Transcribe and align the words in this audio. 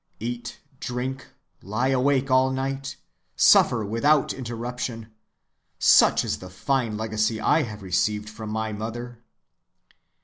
Eat, 0.19 0.59
drink, 0.79 1.27
lie 1.61 1.89
awake 1.89 2.31
all 2.31 2.49
night, 2.49 2.95
suffer 3.35 3.85
without 3.85 4.33
interruption—such 4.33 6.25
is 6.25 6.39
the 6.39 6.49
fine 6.49 6.97
legacy 6.97 7.39
I 7.39 7.61
have 7.61 7.83
received 7.83 8.27
from 8.27 8.49
my 8.49 8.71
mother! 8.73 9.21